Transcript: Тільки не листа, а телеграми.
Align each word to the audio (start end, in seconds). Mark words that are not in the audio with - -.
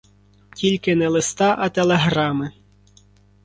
Тільки 0.55 0.95
не 0.95 1.07
листа, 1.07 1.55
а 1.59 1.69
телеграми. 1.69 2.51